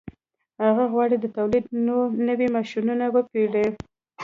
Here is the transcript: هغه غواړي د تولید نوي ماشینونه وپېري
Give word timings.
هغه 0.63 0.83
غواړي 0.93 1.15
د 1.19 1.25
تولید 1.37 1.65
نوي 2.27 2.47
ماشینونه 2.55 3.05
وپېري 3.15 3.67